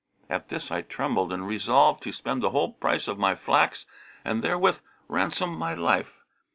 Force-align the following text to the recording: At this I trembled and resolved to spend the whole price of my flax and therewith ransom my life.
At 0.31 0.49
this 0.49 0.71
I 0.71 0.81
trembled 0.81 1.31
and 1.31 1.45
resolved 1.47 2.01
to 2.01 2.11
spend 2.11 2.41
the 2.41 2.49
whole 2.49 2.71
price 2.73 3.07
of 3.07 3.19
my 3.19 3.35
flax 3.35 3.85
and 4.25 4.41
therewith 4.43 4.79
ransom 5.07 5.55
my 5.55 5.75
life. 5.75 6.23